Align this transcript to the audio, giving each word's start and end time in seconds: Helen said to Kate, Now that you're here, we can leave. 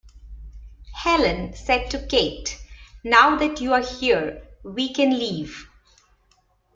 Helen 0.95 1.53
said 1.53 1.91
to 1.91 2.03
Kate, 2.07 2.57
Now 3.03 3.35
that 3.35 3.61
you're 3.61 3.85
here, 3.85 4.41
we 4.63 4.91
can 4.91 5.11
leave. 5.11 5.67